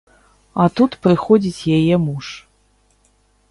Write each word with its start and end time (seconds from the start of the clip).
А 0.63 0.65
тут 0.79 0.91
прыходзіць 1.03 1.69
яе 1.77 1.95
муж. 2.09 2.33